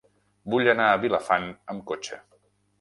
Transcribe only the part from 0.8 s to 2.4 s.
a Vilafant amb cotxe.